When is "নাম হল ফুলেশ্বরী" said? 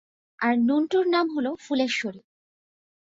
1.07-2.21